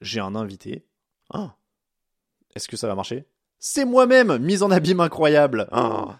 [0.00, 0.86] j'ai un invité.
[1.32, 1.54] Ah.
[2.54, 3.26] Est-ce que ça va marcher?
[3.58, 5.68] C'est moi-même, mise en abîme incroyable.
[5.72, 6.18] Ah.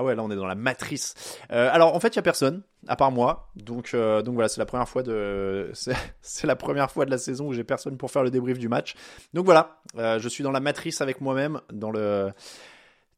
[0.00, 1.14] Ah ouais, là on est dans la matrice.
[1.50, 3.50] Euh, alors en fait, il y a personne à part moi.
[3.56, 5.72] Donc euh, donc voilà, c'est la première fois de
[6.22, 8.68] c'est la première fois de la saison où j'ai personne pour faire le débrief du
[8.68, 8.94] match.
[9.34, 12.30] Donc voilà, euh, je suis dans la matrice avec moi-même dans le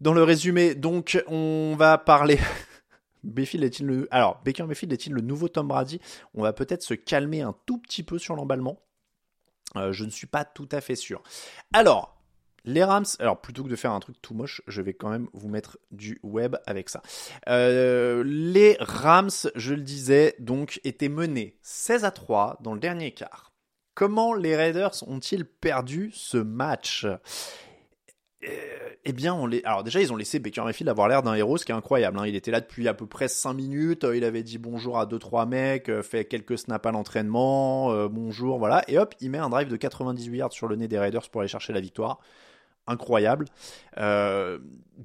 [0.01, 0.75] dans le résumé.
[0.75, 2.39] Donc on va parler
[3.25, 6.01] Mayfield est-il le alors Baker Mayfield est-il le nouveau Tom Brady?
[6.33, 8.81] On va peut-être se calmer un tout petit peu sur l'emballement.
[9.77, 11.23] Euh, je ne suis pas tout à fait sûr.
[11.73, 12.21] Alors,
[12.65, 15.29] les Rams, alors plutôt que de faire un truc tout moche, je vais quand même
[15.33, 17.03] vous mettre du web avec ça.
[17.49, 23.13] Euh, les Rams, je le disais, donc étaient menés 16 à 3 dans le dernier
[23.13, 23.53] quart.
[23.95, 27.07] Comment les Raiders ont-ils perdu ce match?
[28.43, 29.63] Eh bien, on les...
[29.65, 32.19] alors déjà, ils ont laissé Baker Mayfield avoir l'air d'un héros, ce qui est incroyable.
[32.19, 32.27] Hein.
[32.27, 34.05] Il était là depuis à peu près 5 minutes.
[34.05, 37.93] euh, Il avait dit bonjour à deux trois mecs, euh, fait quelques snaps à l'entraînement,
[37.93, 38.83] euh, bonjour, voilà.
[38.89, 41.41] Et hop, il met un drive de 98 yards sur le nez des Raiders pour
[41.43, 42.21] aller chercher la victoire.
[42.91, 43.45] Incroyable.
[43.99, 44.59] Euh,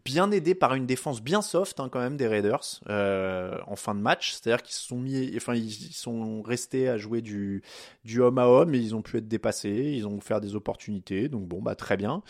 [0.04, 3.94] bien aidé par une défense bien soft hein, quand même des Raiders euh, en fin
[3.94, 4.32] de match.
[4.32, 7.62] C'est-à-dire qu'ils sont mis, enfin ils sont restés à jouer du
[8.04, 11.30] du homme à homme, et ils ont pu être dépassés, ils ont offert des opportunités.
[11.30, 12.24] Donc bon bah très bien.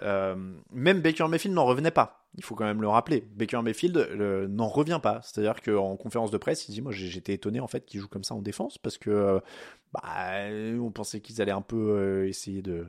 [0.00, 0.34] Euh,
[0.72, 2.21] même Baker Mayfield n'en revenait pas.
[2.36, 3.26] Il faut quand même le rappeler.
[3.34, 5.20] Baker Mayfield euh, n'en revient pas.
[5.22, 8.24] C'est-à-dire qu'en conférence de presse, il dit Moi, j'étais étonné en fait qu'il joue comme
[8.24, 9.40] ça en défense parce que euh,
[9.92, 10.02] bah,
[10.80, 12.86] on pensait qu'ils allaient un peu euh, essayer de,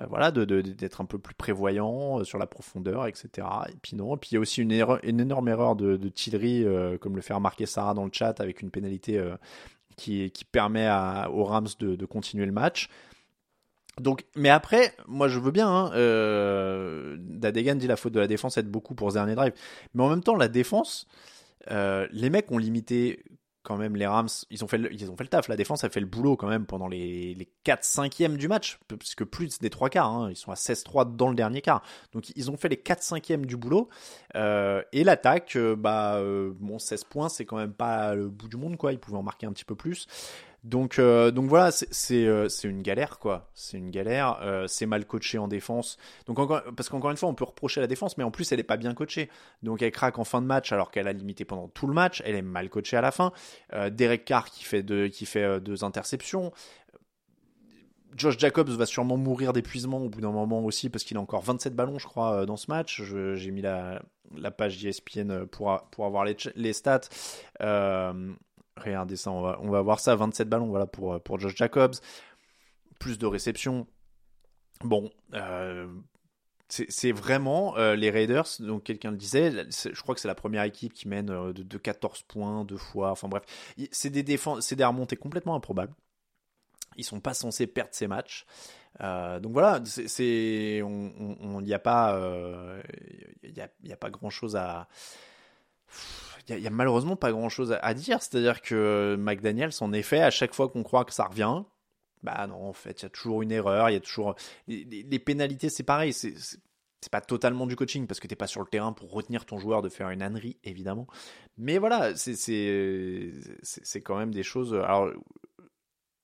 [0.00, 3.46] euh, voilà, d'être un peu plus prévoyants euh, sur la profondeur, etc.
[3.68, 4.16] Et puis non.
[4.16, 7.22] Et puis il y a aussi une, énorme erreur de, de Tillery, euh, comme le
[7.22, 9.36] fait remarquer Sarah dans le chat, avec une pénalité euh,
[9.96, 10.88] qui, permet
[11.30, 12.88] aux Rams de continuer le match.
[14.02, 15.68] Donc, mais après, moi je veux bien.
[15.68, 19.52] Hein, euh, Dadegan dit la faute de la défense aide beaucoup pour ce dernier drive,
[19.94, 21.06] mais en même temps la défense,
[21.70, 23.22] euh, les mecs ont limité
[23.62, 24.28] quand même les Rams.
[24.50, 25.46] Ils ont fait, le, ils ont fait le taf.
[25.46, 28.80] La défense a fait le boulot quand même pendant les, les 4 5e du match,
[28.88, 30.10] parce que plus des trois quarts.
[30.10, 31.80] Hein, ils sont à 16-3 dans le dernier quart.
[32.12, 33.88] Donc ils ont fait les 4 5e du boulot.
[34.34, 36.20] Euh, et l'attaque, bah
[36.58, 38.92] bon 16 points, c'est quand même pas le bout du monde quoi.
[38.92, 40.08] Ils pouvaient en marquer un petit peu plus.
[40.64, 41.70] Donc, euh, donc voilà,
[42.10, 43.50] euh, c'est une galère quoi.
[43.52, 44.38] C'est une galère.
[44.42, 45.98] Euh, c'est mal coaché en défense.
[46.26, 48.60] Donc encore, parce qu'encore une fois, on peut reprocher la défense, mais en plus elle
[48.60, 49.28] est pas bien coachée.
[49.62, 52.22] Donc elle craque en fin de match alors qu'elle a limité pendant tout le match.
[52.24, 53.32] Elle est mal coachée à la fin.
[53.90, 56.52] Derek Carr qui fait deux interceptions.
[58.16, 61.42] Josh Jacobs va sûrement mourir d'épuisement au bout d'un moment aussi parce qu'il a encore
[61.42, 63.02] 27 ballons, je crois, dans ce match.
[63.34, 64.02] J'ai mis la,
[64.56, 67.08] page ESPN pour, avoir les, les stats.
[67.62, 68.32] Euh,
[68.76, 70.14] regardez ça, on va, voir ça.
[70.16, 71.94] 27 ballons voilà, pour, pour Josh Jacobs.
[72.98, 73.86] Plus de réceptions.
[74.84, 75.86] Bon, euh,
[76.68, 80.62] c'est vraiment euh, les Raiders, donc quelqu'un le disait, je crois que c'est la première
[80.62, 83.42] équipe qui mène euh, de, de 14 points deux fois, enfin bref,
[83.90, 85.92] c'est des, des remontées complètement improbables.
[86.96, 88.46] Ils sont pas censés perdre ces matchs.
[89.00, 92.82] Euh, donc voilà, c'est, on n'y a pas, euh,
[93.90, 94.88] a pas grand chose à,
[96.48, 98.22] il y, a- malheureusement pas grand chose à dire.
[98.22, 101.62] C'est-à-dire que McDaniels, en effet, à chaque fois qu'on croit que ça revient,
[102.22, 104.34] bah non, en fait, il y a toujours une erreur, il y a toujours
[104.68, 106.30] les, pénalités, c'est pareil, c'est
[107.10, 109.82] pas totalement du coaching parce que t'es pas sur le terrain pour retenir ton joueur
[109.82, 111.06] de faire une ânerie, évidemment.
[111.58, 112.40] Mais voilà, c'est
[114.04, 114.74] quand même des choses.
[114.74, 115.10] Alors,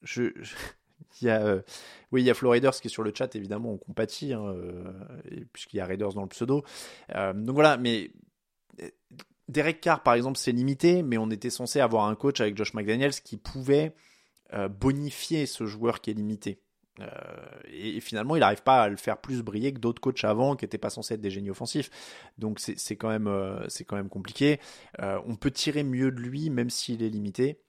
[0.02, 0.22] je,
[1.20, 1.62] il y a euh,
[2.12, 4.44] oui, il y a Flo Raiders qui est sur le chat, évidemment, on compatit, hein,
[4.46, 6.64] euh, puisqu'il y a Raiders dans le pseudo.
[7.14, 8.12] Euh, donc voilà, mais
[9.48, 12.74] Derek Carr, par exemple, c'est limité, mais on était censé avoir un coach avec Josh
[12.74, 13.94] McDaniels qui pouvait
[14.80, 16.62] bonifier ce joueur qui est limité.
[17.70, 20.64] et, finalement, il n'arrive pas à le faire plus briller que d'autres coachs avant qui
[20.64, 21.90] n'étaient pas censés être des génies offensifs.
[22.38, 23.30] Donc c'est quand, même,
[23.68, 24.58] c'est quand même compliqué.
[24.98, 27.60] on peut tirer mieux de lui, même s'il est limité.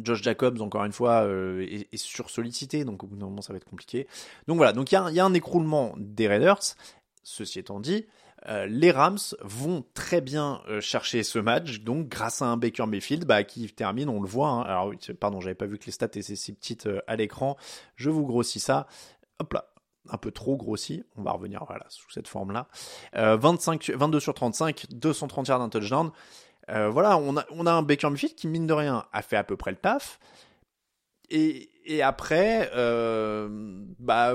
[0.00, 3.58] Josh Jacobs, encore une fois, euh, est, sursollicité, donc au bout d'un moment, ça va
[3.58, 4.06] être compliqué.
[4.46, 6.60] Donc voilà, donc il y, a un écroulement des Raiders.
[7.22, 8.06] Ceci étant dit,
[8.48, 12.86] euh, les Rams vont très bien euh, chercher ce match, donc grâce à un Baker
[12.86, 14.48] Mayfield bah, qui termine, on le voit.
[14.48, 14.62] Hein.
[14.62, 17.56] Alors, oui, pardon, j'avais pas vu que les stats étaient si petites à l'écran.
[17.96, 18.86] Je vous grossis ça.
[19.38, 19.66] Hop là,
[20.10, 21.04] un peu trop grossi.
[21.16, 22.68] On va revenir sous cette forme-là.
[23.14, 26.10] 25, 22 sur 35, 230 yards d'un touchdown.
[26.70, 29.36] Euh, voilà, on a, on a un Baker Mayfield qui, mine de rien, a fait
[29.36, 30.18] à peu près le taf.
[31.30, 31.70] Et,
[32.02, 33.48] après, euh,
[33.98, 34.34] bah,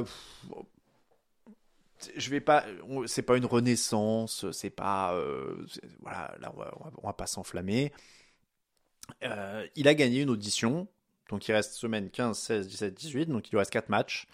[2.16, 2.66] je vais pas,
[3.06, 5.66] c'est pas une renaissance, c'est pas, euh,
[6.02, 6.72] voilà, là on va,
[7.04, 7.92] va pas s'enflammer.
[9.22, 10.88] il a gagné une audition,
[11.30, 14.28] donc il reste semaine 15, 16, 17, 18, donc il lui reste 4 matchs.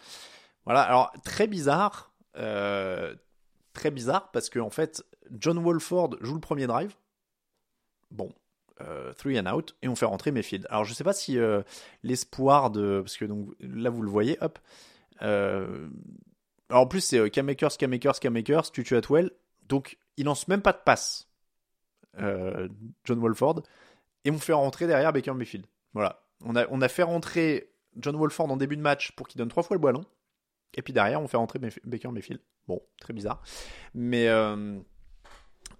[0.65, 6.68] Voilà, alors très bizarre, très bizarre parce que en fait, John Wolford joue le premier
[6.68, 6.95] drive.
[8.12, 8.31] Bon,
[8.81, 10.66] euh, three and out, et on fait rentrer Mayfield.
[10.69, 11.62] Alors je sais pas si euh,
[12.01, 13.01] l'espoir de...
[13.01, 14.59] Parce que donc, là vous le voyez, hop.
[15.21, 15.88] Euh,
[16.69, 19.31] alors en plus c'est K-Makers, K-Makers, K-Makers, Tutu Atwell.
[19.68, 21.30] Donc il lance même pas de passe,
[22.18, 23.63] John Wolford.
[24.25, 25.65] Et on fait rentrer derrière Baker Mayfield.
[25.94, 26.24] Voilà.
[26.45, 29.50] On a, on a fait rentrer John Wolford en début de match pour qu'il donne
[29.50, 30.06] trois fois le ballon.
[30.75, 32.42] Et puis derrière, on fait rentrer Baker Mayfield.
[32.68, 33.42] Bon, très bizarre.
[33.94, 34.27] Mais,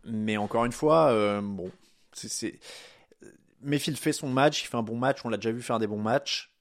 [0.04, 1.72] mais encore une fois, bon,
[2.12, 2.60] c'est,
[3.62, 5.88] Mayfield fait son match, il fait un bon match, on l'a déjà vu faire des
[5.88, 6.53] bons matchs.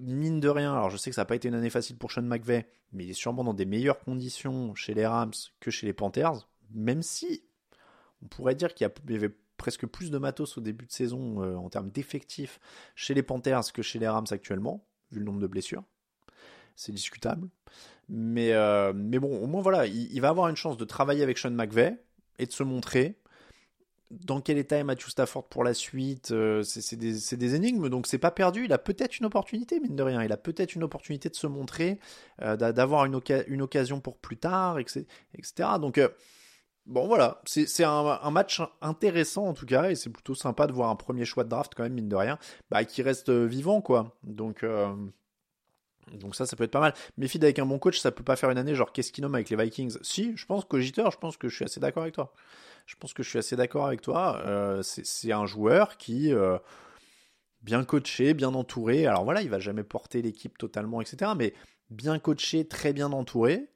[0.00, 2.12] Mine de rien, alors je sais que ça n'a pas été une année facile pour
[2.12, 5.86] Sean McVay, mais il est sûrement dans des meilleures conditions chez les Rams que chez
[5.86, 7.44] les Panthers, même si
[8.22, 11.56] on pourrait dire qu'il y avait presque plus de matos au début de saison euh,
[11.56, 12.60] en termes d'effectifs
[12.94, 15.84] chez les Panthers que chez les Rams actuellement, vu le nombre de blessures.
[16.76, 17.48] C'est discutable.
[18.08, 21.36] Mais, euh, mais bon, au moins voilà, il, va avoir une chance de travailler avec
[21.36, 22.00] Sean McVay
[22.38, 23.18] et de se montrer
[24.10, 28.18] dans quel état est Matthew Stafford pour la suite euh, C'est des, énigmes, donc c'est
[28.18, 28.64] pas perdu.
[28.64, 30.22] Il a peut-être une opportunité, mine de rien.
[30.22, 31.98] Il a peut-être une opportunité de se montrer,
[32.42, 33.14] euh, d'avoir une,
[33.62, 35.04] occasion pour plus tard, etc.
[35.80, 36.08] Donc, euh,
[36.86, 37.42] bon, voilà.
[37.44, 41.24] C'est un, match intéressant en tout cas, et c'est plutôt sympa de voir un premier
[41.24, 42.38] choix de draft, quand même, mine de rien,
[42.70, 44.16] bah, qui reste vivant, quoi.
[44.22, 44.64] Donc.
[46.14, 46.94] Donc ça, ça peut être pas mal.
[47.16, 49.22] Mais feed avec un bon coach, ça peut pas faire une année genre qu'est-ce qu'il
[49.22, 49.98] nomme avec les Vikings?
[50.02, 52.32] Si, je pense qu'Augiteur, je pense que je suis assez d'accord avec toi
[52.88, 54.42] je pense que je suis assez d'accord avec toi.
[54.46, 56.58] Euh, c'est un joueur qui, euh,
[57.62, 61.32] bien coaché, bien entouré, alors voilà, il va jamais porter l'équipe totalement, etc.
[61.36, 61.52] Mais
[61.90, 63.68] bien coaché, très bien entouré,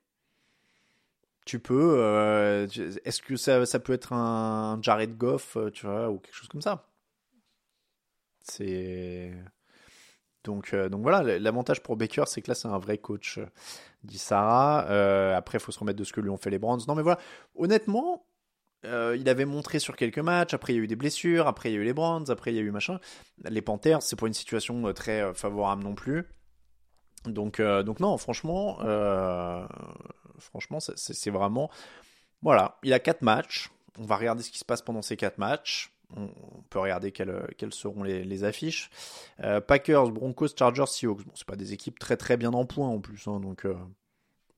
[1.45, 1.97] tu peux.
[1.99, 2.67] Euh,
[3.05, 6.63] est-ce que ça, ça, peut être un Jared Goff, tu vois, ou quelque chose comme
[6.63, 6.89] ça?
[8.41, 9.33] C'est.
[10.45, 13.39] Donc, donc voilà, l'avantage pour Baker, c'est que là, c'est un vrai coach,
[14.03, 14.81] dit Sarah.
[15.37, 16.81] après, il faut se remettre de ce que lui ont fait les Browns.
[16.89, 17.21] Non, mais voilà,
[17.55, 18.25] honnêtement,
[18.85, 21.71] euh, il avait montré sur quelques matchs, après il y a eu des blessures, après
[21.71, 22.99] il y a eu les Browns, après il y a eu machin.
[23.45, 26.25] Les Panthers, c'est pas une situation euh, très euh, favorable non plus.
[27.27, 28.79] Donc, donc non, franchement,
[30.39, 31.71] franchement, c'est vraiment.
[32.43, 33.71] Voilà, il a 4 matchs.
[33.97, 35.93] On va regarder ce qui se passe pendant ces 4 matchs.
[36.17, 36.29] On,
[36.71, 38.91] peut regarder quelles, seront les, affiches.
[39.67, 41.25] Packers, Broncos, Chargers, Seahawks.
[41.25, 43.67] Bon, c'est pas des équipes très très bien en point en plus, hein, donc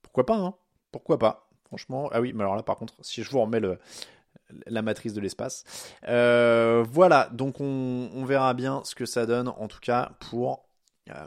[0.02, 0.54] pourquoi pas, hein
[0.92, 3.78] Pourquoi pas Franchement, ah oui, mais alors là par contre, si je vous remets le,
[4.66, 5.64] la matrice de l'espace.
[6.08, 10.66] Euh, voilà, donc on, verra bien ce que ça donne, en tout cas pour
[11.10, 11.26] euh,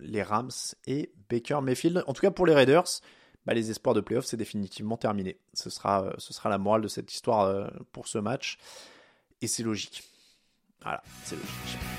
[0.00, 0.50] les Rams
[0.86, 2.04] et Baker Mayfield.
[2.06, 3.00] En tout cas pour les Raiders,
[3.46, 5.38] bah, les espoirs de playoff, c'est définitivement terminé.
[5.52, 8.58] Ce sera, ce sera la morale de cette histoire euh, pour ce match.
[9.44, 10.02] Et c'est logique.
[10.80, 11.93] Voilà, c'est logique.